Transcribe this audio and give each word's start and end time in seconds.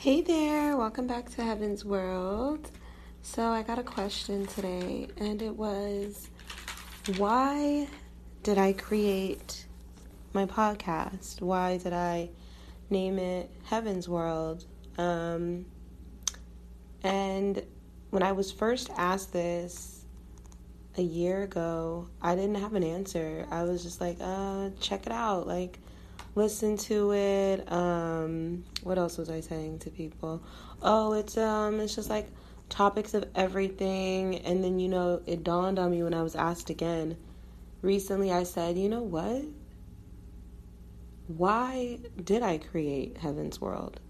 Hey 0.00 0.22
there, 0.22 0.78
welcome 0.78 1.06
back 1.06 1.28
to 1.32 1.42
Heaven's 1.42 1.84
World. 1.84 2.70
So, 3.20 3.50
I 3.50 3.62
got 3.62 3.78
a 3.78 3.82
question 3.82 4.46
today, 4.46 5.08
and 5.18 5.42
it 5.42 5.54
was 5.54 6.30
why 7.18 7.86
did 8.42 8.56
I 8.56 8.72
create 8.72 9.66
my 10.32 10.46
podcast? 10.46 11.42
Why 11.42 11.76
did 11.76 11.92
I 11.92 12.30
name 12.88 13.18
it 13.18 13.50
Heaven's 13.64 14.08
World? 14.08 14.64
Um, 14.96 15.66
and 17.02 17.62
when 18.08 18.22
I 18.22 18.32
was 18.32 18.50
first 18.50 18.88
asked 18.96 19.34
this 19.34 20.06
a 20.96 21.02
year 21.02 21.42
ago, 21.42 22.08
I 22.22 22.36
didn't 22.36 22.54
have 22.54 22.72
an 22.72 22.84
answer. 22.84 23.46
I 23.50 23.64
was 23.64 23.82
just 23.82 24.00
like, 24.00 24.16
uh, 24.18 24.70
check 24.80 25.04
it 25.04 25.12
out. 25.12 25.46
Like, 25.46 25.78
listen 26.34 26.76
to 26.76 27.12
it. 27.12 27.70
Um, 27.70 28.64
what 28.82 28.98
else 28.98 29.18
was 29.18 29.30
I 29.30 29.40
saying 29.40 29.80
to 29.80 29.90
people? 29.90 30.42
Oh, 30.82 31.12
it's 31.12 31.36
um, 31.36 31.80
it's 31.80 31.94
just 31.94 32.10
like 32.10 32.28
topics 32.68 33.14
of 33.14 33.24
everything. 33.34 34.38
And 34.38 34.62
then 34.62 34.78
you 34.78 34.88
know, 34.88 35.22
it 35.26 35.44
dawned 35.44 35.78
on 35.78 35.90
me 35.90 36.02
when 36.02 36.14
I 36.14 36.22
was 36.22 36.36
asked 36.36 36.70
again 36.70 37.16
recently. 37.82 38.32
I 38.32 38.44
said, 38.44 38.78
you 38.78 38.88
know 38.88 39.02
what? 39.02 39.44
Why 41.26 41.98
did 42.24 42.42
I 42.42 42.58
create 42.58 43.18
Heaven's 43.18 43.60
World? 43.60 44.00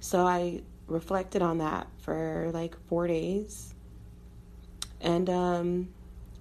So 0.00 0.26
I 0.26 0.62
reflected 0.86 1.42
on 1.42 1.58
that 1.58 1.86
for 1.98 2.50
like 2.52 2.76
four 2.88 3.06
days. 3.06 3.74
And 5.00 5.30
um, 5.30 5.88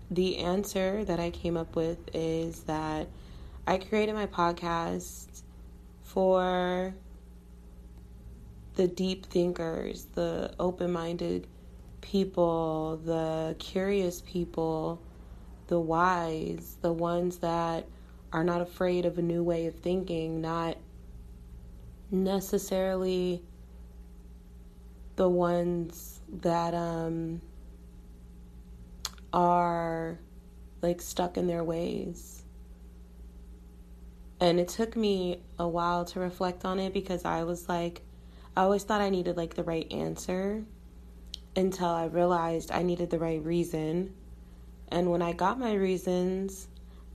the 0.09 0.37
answer 0.37 1.05
that 1.05 1.19
I 1.19 1.29
came 1.29 1.55
up 1.55 1.75
with 1.75 1.97
is 2.13 2.61
that 2.61 3.07
I 3.69 3.77
created 3.77 4.15
my 4.15 4.25
podcast 4.25 5.43
for 6.01 6.95
the 8.73 8.87
deep 8.87 9.27
thinkers, 9.27 10.07
the 10.15 10.55
open 10.59 10.91
minded 10.91 11.45
people, 12.01 12.99
the 13.05 13.55
curious 13.59 14.23
people, 14.25 14.99
the 15.67 15.79
wise, 15.79 16.77
the 16.81 16.91
ones 16.91 17.37
that 17.37 17.85
are 18.33 18.43
not 18.43 18.59
afraid 18.59 19.05
of 19.05 19.19
a 19.19 19.21
new 19.21 19.43
way 19.43 19.67
of 19.67 19.75
thinking, 19.75 20.41
not 20.41 20.75
necessarily 22.09 23.43
the 25.15 25.29
ones 25.29 26.21
that 26.41 26.73
um, 26.73 27.39
are 29.31 30.17
like 30.81 30.99
stuck 31.03 31.37
in 31.37 31.45
their 31.45 31.63
ways. 31.63 32.38
And 34.39 34.59
it 34.59 34.69
took 34.69 34.95
me 34.95 35.41
a 35.57 35.67
while 35.67 36.05
to 36.05 36.19
reflect 36.19 36.63
on 36.65 36.79
it 36.79 36.93
because 36.93 37.25
I 37.25 37.43
was 37.43 37.67
like, 37.67 38.01
I 38.55 38.61
always 38.63 38.83
thought 38.83 39.01
I 39.01 39.09
needed 39.09 39.37
like 39.37 39.55
the 39.55 39.63
right 39.63 39.91
answer 39.91 40.63
until 41.55 41.87
I 41.87 42.05
realized 42.05 42.71
I 42.71 42.83
needed 42.83 43.09
the 43.09 43.19
right 43.19 43.43
reason. 43.43 44.13
And 44.89 45.11
when 45.11 45.21
I 45.21 45.33
got 45.33 45.59
my 45.59 45.73
reasons, 45.73 46.67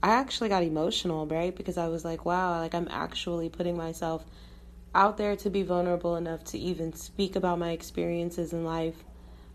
I 0.03 0.09
actually 0.09 0.49
got 0.49 0.63
emotional, 0.63 1.25
right? 1.25 1.55
Because 1.55 1.77
I 1.77 1.87
was 1.87 2.05
like, 2.05 2.25
wow, 2.25 2.59
like 2.59 2.75
I'm 2.75 2.87
actually 2.91 3.49
putting 3.49 3.75
myself 3.75 4.23
out 4.93 5.17
there 5.17 5.35
to 5.35 5.49
be 5.49 5.63
vulnerable 5.63 6.15
enough 6.15 6.43
to 6.45 6.57
even 6.59 6.93
speak 6.93 7.35
about 7.35 7.59
my 7.59 7.71
experiences 7.71 8.53
in 8.53 8.63
life 8.63 9.03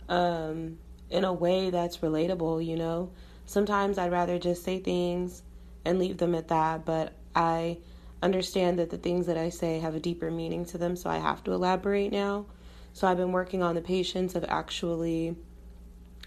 um, 0.08 0.78
in 1.08 1.24
a 1.24 1.32
way 1.32 1.70
that's 1.70 1.98
relatable, 1.98 2.64
you 2.64 2.76
know? 2.76 3.10
Sometimes 3.46 3.96
I'd 3.96 4.12
rather 4.12 4.38
just 4.38 4.64
say 4.64 4.80
things 4.80 5.42
and 5.84 5.98
leave 5.98 6.18
them 6.18 6.34
at 6.34 6.48
that, 6.48 6.84
but 6.84 7.14
I 7.34 7.78
understand 8.22 8.78
that 8.78 8.90
the 8.90 8.98
things 8.98 9.26
that 9.26 9.36
I 9.36 9.48
say 9.48 9.78
have 9.78 9.94
a 9.94 10.00
deeper 10.00 10.30
meaning 10.30 10.64
to 10.66 10.78
them, 10.78 10.96
so 10.96 11.08
I 11.10 11.18
have 11.18 11.42
to 11.44 11.52
elaborate 11.52 12.12
now. 12.12 12.46
So 12.92 13.06
I've 13.06 13.16
been 13.16 13.32
working 13.32 13.62
on 13.62 13.74
the 13.74 13.80
patience 13.80 14.34
of 14.34 14.44
actually 14.48 15.36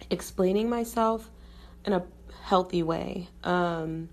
explaining 0.10 0.70
myself 0.70 1.30
in 1.86 1.94
a 1.94 2.04
healthy 2.44 2.83
way. 2.83 3.27
Um, 3.44 4.10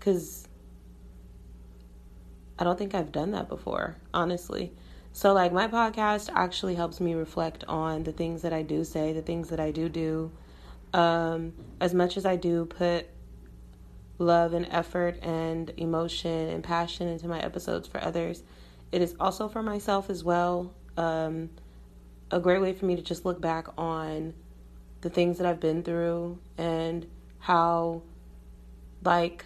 cuz 0.00 0.48
I 2.58 2.64
don't 2.64 2.78
think 2.78 2.94
I've 2.94 3.12
done 3.12 3.32
that 3.32 3.48
before, 3.48 3.96
honestly. 4.14 4.72
So 5.12 5.32
like 5.32 5.52
my 5.52 5.68
podcast 5.68 6.30
actually 6.34 6.74
helps 6.74 7.00
me 7.00 7.14
reflect 7.14 7.64
on 7.64 8.04
the 8.04 8.12
things 8.12 8.42
that 8.42 8.52
I 8.52 8.62
do 8.62 8.84
say, 8.84 9.12
the 9.12 9.22
things 9.22 9.48
that 9.50 9.60
I 9.60 9.70
do 9.70 9.88
do. 9.88 10.30
Um, 10.94 11.52
as 11.80 11.94
much 11.94 12.16
as 12.16 12.24
I 12.24 12.36
do 12.36 12.66
put 12.66 13.06
love 14.18 14.52
and 14.52 14.66
effort 14.70 15.18
and 15.22 15.72
emotion 15.76 16.48
and 16.48 16.62
passion 16.62 17.08
into 17.08 17.28
my 17.28 17.40
episodes 17.40 17.88
for 17.88 18.02
others. 18.02 18.42
It 18.90 19.02
is 19.02 19.14
also 19.18 19.48
for 19.48 19.62
myself 19.62 20.10
as 20.10 20.22
well. 20.22 20.72
Um, 20.96 21.50
a 22.30 22.40
great 22.40 22.60
way 22.60 22.72
for 22.72 22.86
me 22.86 22.96
to 22.96 23.02
just 23.02 23.24
look 23.24 23.40
back 23.40 23.66
on 23.76 24.34
the 25.02 25.10
things 25.10 25.38
that 25.38 25.46
I've 25.46 25.60
been 25.60 25.82
through 25.82 26.38
and 26.56 27.06
how 27.40 28.02
like 29.04 29.44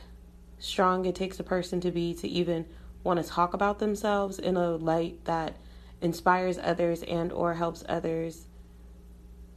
strong 0.59 1.05
it 1.07 1.15
takes 1.15 1.41
a 1.41 1.45
person 1.45 1.81
to 1.81 1.91
be 1.91 2.15
to 2.15 2.29
even 2.29 2.67
want 3.03 3.23
to 3.23 3.29
talk 3.29 3.55
about 3.55 3.79
themselves 3.79 4.39
in 4.39 4.57
a 4.57 4.71
light 4.71 5.25
that 5.25 5.57
inspires 6.01 6.59
others 6.59 7.03
and 7.03 7.33
or 7.33 7.55
helps 7.55 7.85
others 7.89 8.47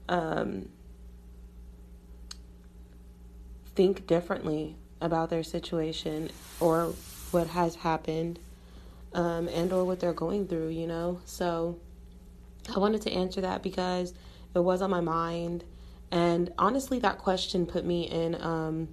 um, 0.08 0.70
think 3.76 4.08
differently 4.08 4.76
about 5.02 5.30
their 5.30 5.44
situation 5.44 6.30
or 6.60 6.94
what 7.32 7.48
has 7.48 7.76
happened 7.76 8.40
um, 9.14 9.48
and 9.50 9.72
or 9.72 9.86
what 9.86 10.00
they're 10.00 10.14
going 10.14 10.48
through 10.48 10.70
you 10.70 10.88
know? 10.88 11.20
So 11.26 11.80
i 12.76 12.80
wanted 12.80 13.02
to 13.04 13.12
answer 13.12 13.42
that 13.42 13.64
because 13.64 14.14
it 14.54 14.59
was 14.59 14.82
on 14.82 14.90
my 14.90 15.02
mind. 15.02 15.64
And 16.12 16.52
honestly 16.58 17.00
that 17.00 17.18
question 17.18 17.66
put 17.66 17.86
me 17.86 18.04
in 18.04 18.36
um, 18.42 18.90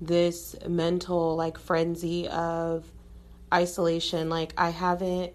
this 0.00 0.56
mental 0.66 1.36
like 1.36 1.58
frenzy 1.58 2.28
of 2.28 2.90
isolation. 3.52 4.28
Like 4.28 4.52
i 4.56 4.70
haven't 4.70 5.32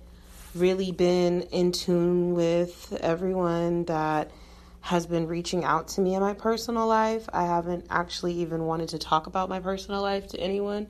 really 0.53 0.91
been 0.91 1.41
in 1.43 1.71
tune 1.71 2.33
with 2.33 2.97
everyone 3.01 3.85
that 3.85 4.31
has 4.81 5.05
been 5.05 5.27
reaching 5.27 5.63
out 5.63 5.87
to 5.87 6.01
me 6.01 6.15
in 6.15 6.21
my 6.21 6.33
personal 6.33 6.87
life. 6.87 7.29
I 7.31 7.45
haven't 7.45 7.85
actually 7.89 8.33
even 8.33 8.65
wanted 8.65 8.89
to 8.89 8.97
talk 8.97 9.27
about 9.27 9.47
my 9.47 9.59
personal 9.59 10.01
life 10.01 10.27
to 10.29 10.39
anyone. 10.39 10.87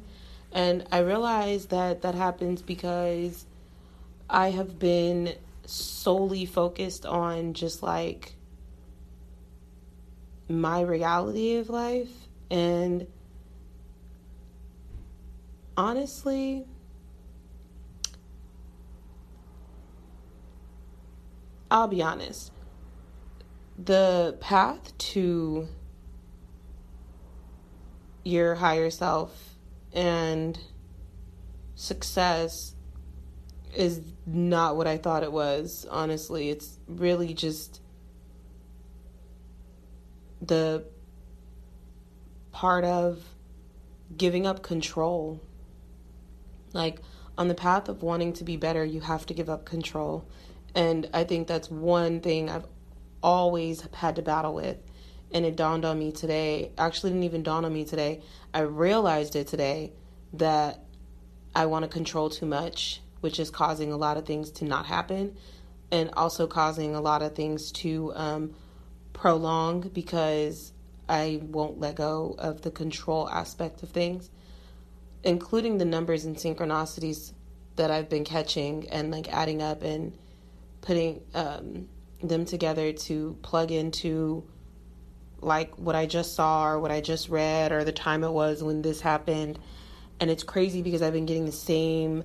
And 0.53 0.85
I 0.91 0.99
realize 0.99 1.67
that 1.67 2.01
that 2.01 2.15
happens 2.15 2.61
because 2.61 3.45
I 4.29 4.51
have 4.51 4.79
been 4.79 5.35
solely 5.65 6.45
focused 6.45 7.05
on 7.05 7.53
just 7.53 7.83
like 7.83 8.33
my 10.47 10.81
reality 10.81 11.57
of 11.57 11.69
life. 11.69 12.09
And 12.49 13.07
honestly, 15.75 16.65
I'll 21.69 21.87
be 21.87 22.01
honest 22.01 22.51
the 23.77 24.37
path 24.39 24.97
to 24.97 25.67
your 28.23 28.55
higher 28.55 28.89
self 28.89 29.55
and 29.93 30.59
success 31.75 32.75
is 33.75 34.01
not 34.25 34.75
what 34.75 34.87
I 34.87 34.97
thought 34.97 35.23
it 35.23 35.31
was, 35.31 35.87
honestly. 35.89 36.49
It's 36.49 36.77
really 36.87 37.33
just 37.33 37.81
the 40.41 40.85
part 42.51 42.83
of 42.83 43.23
giving 44.15 44.45
up 44.45 44.61
control. 44.61 45.41
Like, 46.73 46.99
on 47.37 47.47
the 47.47 47.55
path 47.55 47.89
of 47.89 48.03
wanting 48.03 48.33
to 48.33 48.43
be 48.43 48.57
better, 48.57 48.83
you 48.83 49.01
have 49.01 49.25
to 49.27 49.33
give 49.33 49.49
up 49.49 49.65
control. 49.65 50.27
And 50.75 51.09
I 51.13 51.23
think 51.23 51.47
that's 51.47 51.69
one 51.71 52.19
thing 52.19 52.49
I've 52.49 52.67
always 53.21 53.87
had 53.93 54.15
to 54.17 54.21
battle 54.21 54.53
with. 54.53 54.77
And 55.33 55.45
it 55.45 55.55
dawned 55.55 55.85
on 55.85 55.97
me 55.97 56.11
today, 56.11 56.71
actually 56.77 57.11
didn't 57.11 57.23
even 57.23 57.43
dawn 57.43 57.63
on 57.63 57.73
me 57.73 57.85
today. 57.85 58.21
I 58.53 58.61
realized 58.61 59.35
it 59.35 59.47
today 59.47 59.93
that 60.33 60.83
I 61.55 61.65
want 61.67 61.83
to 61.83 61.89
control 61.89 62.29
too 62.29 62.45
much, 62.45 63.01
which 63.21 63.39
is 63.39 63.49
causing 63.49 63.91
a 63.91 63.97
lot 63.97 64.17
of 64.17 64.25
things 64.25 64.51
to 64.51 64.65
not 64.65 64.85
happen 64.85 65.35
and 65.91 66.09
also 66.13 66.47
causing 66.47 66.95
a 66.95 67.01
lot 67.01 67.21
of 67.21 67.35
things 67.35 67.71
to 67.71 68.13
um, 68.15 68.55
prolong 69.13 69.81
because 69.81 70.71
I 71.09 71.41
won't 71.43 71.79
let 71.79 71.95
go 71.95 72.35
of 72.39 72.61
the 72.61 72.71
control 72.71 73.29
aspect 73.29 73.83
of 73.83 73.89
things, 73.89 74.29
including 75.23 75.77
the 75.77 75.85
numbers 75.85 76.23
and 76.23 76.37
synchronicities 76.37 77.33
that 77.75 77.91
I've 77.91 78.09
been 78.09 78.23
catching 78.23 78.89
and 78.89 79.11
like 79.11 79.31
adding 79.31 79.61
up 79.61 79.83
and 79.83 80.17
putting 80.81 81.21
um, 81.33 81.89
them 82.21 82.45
together 82.45 82.93
to 82.93 83.37
plug 83.41 83.71
into 83.71 84.43
like 85.41 85.75
what 85.75 85.95
I 85.95 86.05
just 86.05 86.35
saw 86.35 86.67
or 86.67 86.79
what 86.79 86.91
I 86.91 87.01
just 87.01 87.29
read 87.29 87.71
or 87.71 87.83
the 87.83 87.91
time 87.91 88.23
it 88.23 88.31
was 88.31 88.63
when 88.63 88.81
this 88.81 89.01
happened. 89.01 89.59
And 90.19 90.29
it's 90.29 90.43
crazy 90.43 90.81
because 90.81 91.01
I've 91.01 91.13
been 91.13 91.25
getting 91.25 91.45
the 91.45 91.51
same 91.51 92.23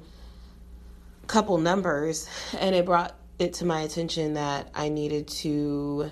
couple 1.27 1.59
numbers, 1.59 2.29
and 2.59 2.75
it 2.75 2.85
brought 2.85 3.17
it 3.39 3.55
to 3.55 3.65
my 3.65 3.81
attention 3.81 4.35
that 4.35 4.71
I 4.75 4.89
needed 4.89 5.29
to 5.29 6.11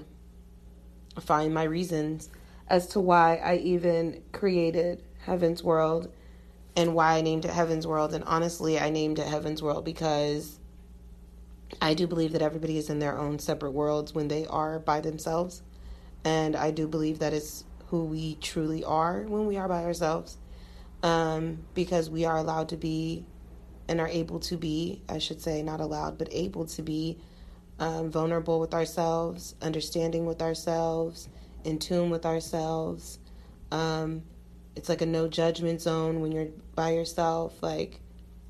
find 1.20 1.54
my 1.54 1.62
reasons 1.64 2.28
as 2.68 2.88
to 2.88 3.00
why 3.00 3.36
I 3.36 3.56
even 3.56 4.22
created 4.32 5.02
Heaven's 5.20 5.62
World 5.62 6.12
and 6.76 6.94
why 6.94 7.18
I 7.18 7.20
named 7.20 7.44
it 7.44 7.50
Heaven's 7.50 7.86
World. 7.86 8.14
And 8.14 8.24
honestly, 8.24 8.78
I 8.80 8.90
named 8.90 9.18
it 9.18 9.26
Heaven's 9.26 9.62
World 9.62 9.84
because 9.84 10.58
I 11.80 11.94
do 11.94 12.06
believe 12.06 12.32
that 12.32 12.42
everybody 12.42 12.78
is 12.78 12.90
in 12.90 12.98
their 12.98 13.18
own 13.18 13.38
separate 13.38 13.72
worlds 13.72 14.14
when 14.14 14.28
they 14.28 14.46
are 14.46 14.78
by 14.78 15.00
themselves. 15.00 15.62
And 16.24 16.56
I 16.56 16.70
do 16.70 16.86
believe 16.86 17.18
that 17.18 17.32
is 17.32 17.64
who 17.88 18.04
we 18.04 18.36
truly 18.36 18.84
are 18.84 19.22
when 19.22 19.46
we 19.46 19.56
are 19.56 19.68
by 19.68 19.84
ourselves. 19.84 20.38
Um, 21.02 21.58
because 21.74 22.08
we 22.08 22.24
are 22.24 22.36
allowed 22.36 22.70
to 22.70 22.76
be 22.76 23.26
and 23.88 24.00
are 24.00 24.08
able 24.08 24.40
to 24.40 24.56
be, 24.56 25.02
I 25.08 25.18
should 25.18 25.42
say, 25.42 25.62
not 25.62 25.80
allowed, 25.80 26.16
but 26.16 26.28
able 26.30 26.64
to 26.66 26.82
be 26.82 27.18
um, 27.78 28.10
vulnerable 28.10 28.60
with 28.60 28.72
ourselves, 28.72 29.54
understanding 29.60 30.24
with 30.24 30.40
ourselves, 30.40 31.28
in 31.64 31.78
tune 31.78 32.08
with 32.08 32.24
ourselves. 32.24 33.18
Um, 33.70 34.22
it's 34.76 34.88
like 34.88 35.02
a 35.02 35.06
no 35.06 35.28
judgment 35.28 35.82
zone 35.82 36.20
when 36.20 36.32
you're 36.32 36.48
by 36.74 36.92
yourself, 36.92 37.62
like, 37.62 38.00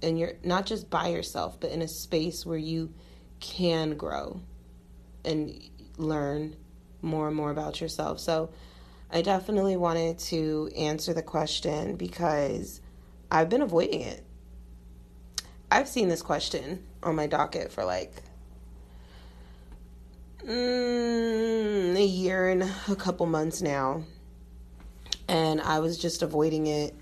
and 0.04 0.18
you're 0.18 0.34
not 0.44 0.66
just 0.66 0.90
by 0.90 1.08
yourself, 1.08 1.58
but 1.58 1.70
in 1.70 1.82
a 1.82 1.88
space 1.88 2.44
where 2.44 2.58
you 2.58 2.92
can 3.40 3.96
grow 3.96 4.40
and 5.24 5.60
learn 5.96 6.56
more 7.02 7.28
and 7.28 7.36
more 7.36 7.50
about 7.50 7.80
yourself. 7.80 8.20
So, 8.20 8.50
I 9.10 9.22
definitely 9.22 9.76
wanted 9.76 10.18
to 10.30 10.70
answer 10.76 11.14
the 11.14 11.22
question 11.22 11.94
because 11.94 12.80
I've 13.30 13.48
been 13.48 13.62
avoiding 13.62 14.00
it. 14.00 14.24
I've 15.70 15.88
seen 15.88 16.08
this 16.08 16.22
question 16.22 16.84
on 17.02 17.14
my 17.14 17.28
docket 17.28 17.70
for 17.70 17.84
like 17.84 18.12
mm, 20.44 21.96
a 21.96 22.04
year 22.04 22.48
and 22.48 22.64
a 22.88 22.96
couple 22.96 23.26
months 23.26 23.62
now. 23.62 24.02
And 25.28 25.60
I 25.60 25.78
was 25.78 25.96
just 25.96 26.22
avoiding 26.22 26.66
it 26.66 26.94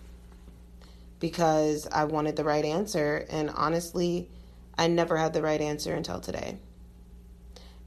because 1.22 1.86
I 1.92 2.02
wanted 2.04 2.34
the 2.34 2.42
right 2.42 2.64
answer. 2.64 3.24
And 3.30 3.48
honestly, 3.50 4.28
I 4.76 4.88
never 4.88 5.16
had 5.16 5.32
the 5.32 5.40
right 5.40 5.60
answer 5.60 5.94
until 5.94 6.18
today. 6.18 6.58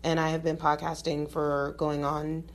And 0.05 0.21
I 0.21 0.29
have 0.29 0.41
been 0.41 0.55
podcasting 0.55 1.29
for 1.29 1.75
going 1.77 2.05
on 2.05 2.45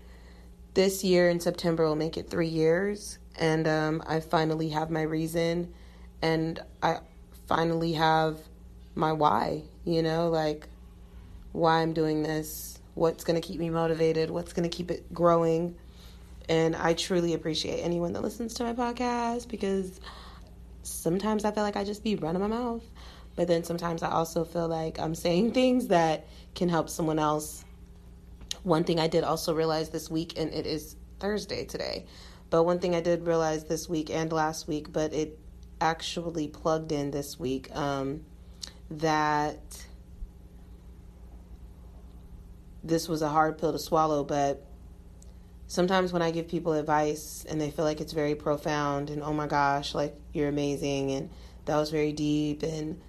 this 0.73 1.05
year 1.05 1.29
in 1.29 1.38
September 1.38 1.85
will 1.85 1.97
make 1.97 2.17
it 2.17 2.31
three 2.31 2.49
years. 2.49 3.19
And 3.38 3.69
um, 3.69 4.03
I 4.06 4.21
finally 4.21 4.71
have 4.71 4.91
my 4.91 5.03
reason. 5.03 5.75
And 6.23 6.59
I 6.83 7.00
finally 7.47 7.93
have 7.93 8.38
my 8.94 9.12
why, 9.12 9.65
you 9.85 10.03
know, 10.03 10.31
like 10.31 10.67
why 11.53 11.83
I'm 11.83 11.93
doing 11.93 12.23
this, 12.23 12.79
what's 12.94 13.23
going 13.23 13.38
to 13.38 13.47
keep 13.47 13.61
me 13.61 13.69
motivated, 13.69 14.31
what's 14.31 14.55
going 14.55 14.69
to 14.69 14.75
keep 14.75 14.91
it 14.91 15.12
growing. 15.12 15.76
And 16.49 16.75
I 16.75 16.94
truly 16.94 17.35
appreciate 17.35 17.81
anyone 17.81 18.15
that 18.15 18.23
listens 18.23 18.55
to 18.55 18.65
my 18.65 18.73
podcast 18.73 19.49
because 19.49 20.00
sometimes 20.82 21.44
I 21.44 21.50
feel 21.50 21.62
like 21.62 21.77
I 21.77 21.85
just 21.85 22.03
be 22.03 22.17
running 22.17 22.41
my 22.41 22.49
mouth. 22.49 22.82
But 23.37 23.49
then 23.49 23.65
sometimes 23.65 24.03
I 24.03 24.11
also 24.11 24.44
feel 24.44 24.69
like 24.69 24.99
I'm 24.99 25.15
saying 25.15 25.53
things 25.55 25.88
that 25.88 26.27
can 26.55 26.69
help 26.69 26.88
someone 26.88 27.19
else. 27.19 27.65
One 28.62 28.85
thing 28.85 29.00
I 29.00 29.06
did 29.06 29.25
also 29.25 29.55
realize 29.55 29.91
this 29.91 30.11
week, 30.11 30.38
and 30.38 30.53
it 30.53 30.67
is 30.67 30.97
Thursday 31.19 31.65
today, 31.65 32.06
but 32.50 32.65
one 32.65 32.79
thing 32.79 32.94
I 32.94 33.00
did 33.00 33.27
realize 33.27 33.65
this 33.65 33.88
week 33.88 34.11
and 34.11 34.31
last 34.32 34.69
week, 34.69 34.93
but 34.93 35.15
it 35.15 35.38
actually 35.81 36.49
plugged 36.49 36.93
in 36.93 37.11
this 37.11 37.38
week, 37.38 37.75
um, 37.75 38.23
that 38.91 39.87
this 42.85 43.09
was 43.09 43.23
a 43.23 43.29
hard 43.29 43.56
pill 43.56 43.73
to 43.73 43.79
swallow, 43.79 44.25
but 44.25 44.67
sometimes 45.70 46.12
when 46.12 46.20
I 46.20 46.32
give 46.32 46.49
people 46.49 46.72
advice 46.72 47.46
and 47.49 47.61
they 47.61 47.70
feel 47.70 47.84
like 47.84 48.00
it's 48.00 48.12
very 48.12 48.34
profound 48.34 49.08
and 49.08 49.22
oh 49.22 49.32
my 49.32 49.46
gosh, 49.46 49.94
like 49.94 50.17
you're 50.32 50.49
amazing 50.49 51.12
and 51.12 51.31
that 51.67 51.76
was 51.76 51.93
very 51.93 52.12
deep 52.12 52.64
and 52.64 53.00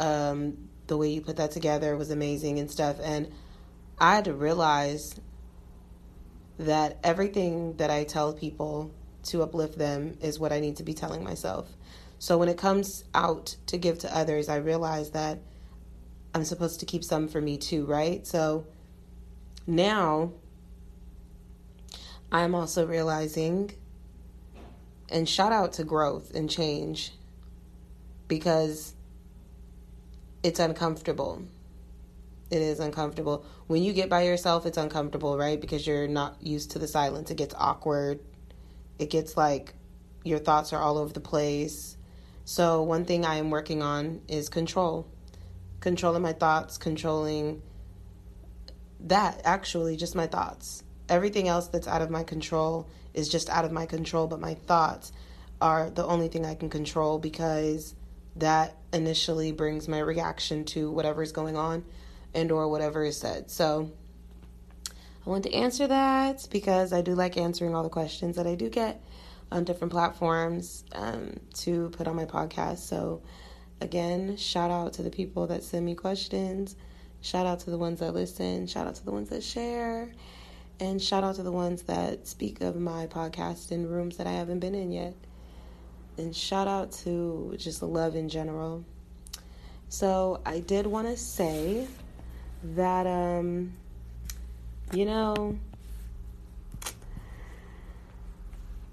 um, 0.00 0.56
the 0.86 0.96
way 0.96 1.10
you 1.10 1.20
put 1.20 1.36
that 1.36 1.50
together 1.50 1.94
was 1.98 2.10
amazing 2.10 2.58
and 2.60 2.70
stuff. 2.70 2.96
And 3.02 3.30
I 3.98 4.14
had 4.14 4.24
to 4.24 4.32
realize 4.32 5.20
that 6.58 6.96
everything 7.04 7.76
that 7.76 7.90
I 7.90 8.04
tell 8.04 8.32
people 8.32 8.90
to 9.24 9.42
uplift 9.42 9.76
them 9.76 10.16
is 10.22 10.38
what 10.38 10.50
I 10.50 10.60
need 10.60 10.76
to 10.76 10.84
be 10.84 10.94
telling 10.94 11.22
myself. 11.22 11.68
So 12.18 12.38
when 12.38 12.48
it 12.48 12.56
comes 12.56 13.04
out 13.14 13.54
to 13.66 13.76
give 13.76 13.98
to 13.98 14.16
others, 14.16 14.48
I 14.48 14.56
realize 14.56 15.10
that 15.10 15.40
I'm 16.34 16.44
supposed 16.44 16.80
to 16.80 16.86
keep 16.86 17.04
some 17.04 17.28
for 17.28 17.42
me 17.42 17.58
too, 17.58 17.84
right? 17.84 18.26
So 18.26 18.64
now 19.66 20.32
I'm 22.30 22.54
also 22.54 22.86
realizing, 22.86 23.72
and 25.08 25.28
shout 25.28 25.52
out 25.52 25.72
to 25.74 25.84
growth 25.84 26.34
and 26.34 26.48
change 26.50 27.12
because 28.26 28.94
it's 30.42 30.60
uncomfortable. 30.60 31.42
It 32.50 32.60
is 32.60 32.80
uncomfortable. 32.80 33.44
When 33.66 33.82
you 33.82 33.92
get 33.92 34.10
by 34.10 34.22
yourself, 34.22 34.66
it's 34.66 34.78
uncomfortable, 34.78 35.38
right? 35.38 35.60
Because 35.60 35.86
you're 35.86 36.08
not 36.08 36.36
used 36.42 36.70
to 36.72 36.78
the 36.78 36.86
silence. 36.86 37.30
It 37.30 37.36
gets 37.36 37.54
awkward. 37.56 38.20
It 38.98 39.10
gets 39.10 39.36
like 39.36 39.74
your 40.24 40.38
thoughts 40.38 40.72
are 40.72 40.80
all 40.80 40.98
over 40.98 41.12
the 41.12 41.20
place. 41.20 41.96
So, 42.44 42.82
one 42.82 43.04
thing 43.04 43.24
I 43.24 43.36
am 43.36 43.50
working 43.50 43.82
on 43.82 44.22
is 44.28 44.48
control. 44.48 45.06
Controlling 45.80 46.22
my 46.22 46.32
thoughts, 46.32 46.76
controlling 46.78 47.62
that 49.00 49.40
actually 49.44 49.96
just 49.96 50.14
my 50.14 50.26
thoughts. 50.26 50.82
Everything 51.08 51.48
else 51.48 51.68
that's 51.68 51.88
out 51.88 52.02
of 52.02 52.10
my 52.10 52.22
control 52.22 52.88
is 53.14 53.28
just 53.28 53.48
out 53.48 53.64
of 53.64 53.72
my 53.72 53.86
control, 53.86 54.26
but 54.26 54.40
my 54.40 54.54
thoughts 54.54 55.12
are 55.60 55.90
the 55.90 56.04
only 56.04 56.28
thing 56.28 56.46
I 56.46 56.54
can 56.54 56.70
control 56.70 57.18
because 57.18 57.94
that 58.36 58.76
initially 58.92 59.52
brings 59.52 59.88
my 59.88 59.98
reaction 59.98 60.64
to 60.64 60.90
whatever 60.90 61.22
is 61.22 61.32
going 61.32 61.56
on 61.56 61.84
and 62.34 62.52
or 62.52 62.68
whatever 62.68 63.04
is 63.04 63.16
said. 63.16 63.50
So 63.50 63.90
I 65.26 65.30
want 65.30 65.44
to 65.44 65.52
answer 65.52 65.86
that 65.86 66.46
because 66.50 66.92
I 66.92 67.02
do 67.02 67.14
like 67.14 67.36
answering 67.36 67.74
all 67.74 67.82
the 67.82 67.88
questions 67.88 68.36
that 68.36 68.46
I 68.46 68.54
do 68.54 68.70
get 68.70 69.02
on 69.50 69.64
different 69.64 69.92
platforms 69.92 70.84
um, 70.92 71.40
to 71.54 71.90
put 71.90 72.06
on 72.06 72.16
my 72.16 72.24
podcast. 72.24 72.78
So 72.78 73.22
again, 73.80 74.36
shout 74.36 74.70
out 74.70 74.92
to 74.94 75.02
the 75.02 75.10
people 75.10 75.46
that 75.48 75.64
send 75.64 75.84
me 75.84 75.94
questions. 75.94 76.76
Shout 77.20 77.46
out 77.46 77.60
to 77.60 77.70
the 77.70 77.78
ones 77.78 78.00
that 78.00 78.14
listen. 78.14 78.66
Shout 78.66 78.86
out 78.86 78.94
to 78.96 79.04
the 79.04 79.10
ones 79.10 79.30
that 79.30 79.42
share. 79.42 80.12
And 80.80 81.02
shout 81.02 81.24
out 81.24 81.34
to 81.36 81.42
the 81.42 81.50
ones 81.50 81.82
that 81.82 82.28
speak 82.28 82.60
of 82.60 82.76
my 82.76 83.08
podcast 83.08 83.72
in 83.72 83.88
rooms 83.88 84.16
that 84.18 84.28
I 84.28 84.32
haven't 84.32 84.60
been 84.60 84.76
in 84.76 84.92
yet. 84.92 85.14
And 86.16 86.34
shout 86.34 86.68
out 86.68 86.92
to 87.04 87.54
just 87.58 87.82
love 87.82 88.14
in 88.14 88.28
general. 88.28 88.84
So 89.88 90.40
I 90.46 90.60
did 90.60 90.86
want 90.86 91.08
to 91.08 91.16
say 91.16 91.88
that, 92.62 93.06
um, 93.06 93.72
you 94.92 95.04
know, 95.04 95.58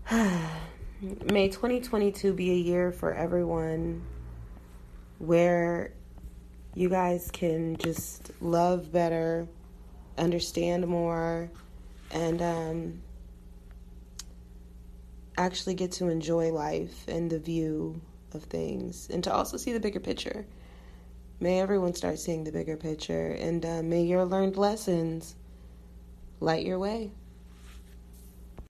may 0.11 1.49
2022 1.49 2.33
be 2.33 2.51
a 2.51 2.55
year 2.55 2.91
for 2.91 3.13
everyone 3.13 4.01
where 5.19 5.91
you 6.73 6.89
guys 6.89 7.29
can 7.31 7.77
just 7.77 8.31
love 8.41 8.91
better, 8.91 9.47
understand 10.17 10.87
more, 10.87 11.49
and 12.15 12.41
um, 12.41 13.01
actually 15.37 15.73
get 15.75 15.91
to 15.91 16.07
enjoy 16.07 16.49
life 16.51 17.03
and 17.09 17.29
the 17.29 17.37
view 17.37 18.01
of 18.33 18.43
things, 18.43 19.09
and 19.11 19.23
to 19.25 19.33
also 19.33 19.57
see 19.57 19.73
the 19.73 19.79
bigger 19.79 19.99
picture. 19.99 20.47
May 21.41 21.59
everyone 21.59 21.93
start 21.93 22.17
seeing 22.17 22.45
the 22.45 22.53
bigger 22.53 22.77
picture, 22.77 23.31
and 23.31 23.65
uh, 23.65 23.83
may 23.83 24.03
your 24.03 24.23
learned 24.23 24.55
lessons 24.55 25.35
light 26.39 26.65
your 26.65 26.79
way. 26.79 27.11